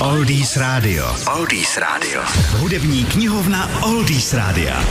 [0.00, 1.04] Oldies Radio.
[1.36, 2.22] Oldies Radio.
[2.58, 4.84] Hudební knihovna Oldies Rádia.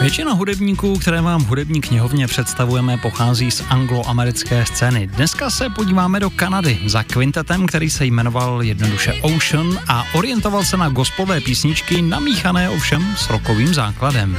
[0.00, 5.06] Většina hudebníků, které vám v hudební knihovně představujeme, pochází z angloamerické scény.
[5.06, 10.76] Dneska se podíváme do Kanady za kvintetem, který se jmenoval jednoduše Ocean a orientoval se
[10.76, 14.36] na gospelové písničky namíchané ovšem s rokovým základem.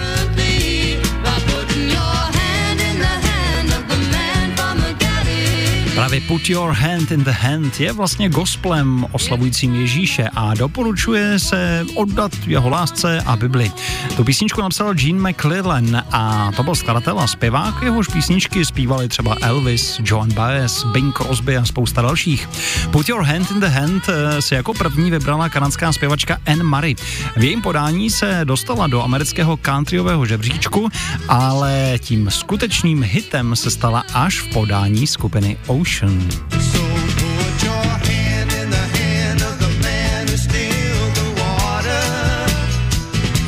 [5.95, 11.85] Právě Put Your Hand in the Hand je vlastně gospelem oslavujícím Ježíše a doporučuje se
[11.95, 13.71] oddat jeho lásce a Bibli.
[14.15, 19.35] Tu písničku napsal Gene McClellan a to byl skladatel a zpěvák, jehož písničky zpívali třeba
[19.41, 22.49] Elvis, Joan Baez, Bing Crosby a spousta dalších.
[22.91, 26.95] Put Your Hand in the Hand eh, si jako první vybrala kanadská zpěvačka Anne Murray.
[27.37, 30.89] V jejím podání se dostala do amerického countryového žebříčku,
[31.27, 36.29] ale tím skutečným hitem se stala až v podání skupiny Ocean.
[36.53, 38.10] Ocean.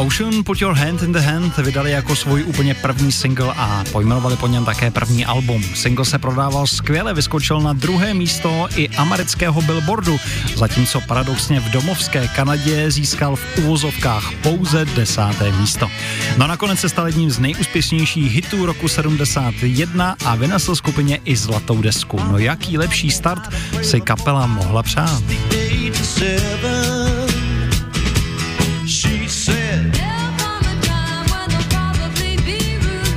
[0.05, 4.35] Ocean Put Your Hand in the Hand vydali jako svůj úplně první single a pojmenovali
[4.35, 5.63] po něm také první album.
[5.63, 10.17] Single se prodával skvěle, vyskočil na druhé místo i amerického billboardu,
[10.55, 15.91] zatímco paradoxně v domovské Kanadě získal v uvozovkách pouze desáté místo.
[16.37, 21.81] No nakonec se stal jedním z nejúspěšnějších hitů roku 71 a vynesl skupině i zlatou
[21.81, 22.19] desku.
[22.31, 23.49] No jaký lepší start
[23.81, 25.23] si kapela mohla přát?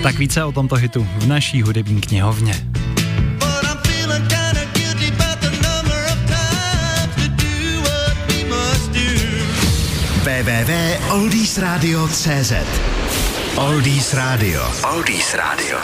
[0.07, 2.55] Tak více o tomto hitu v naší hudební knihovně.
[10.23, 12.53] www.oldiesradio.cz
[13.57, 14.63] Oldies Radio.
[14.95, 15.75] Oldies Radio.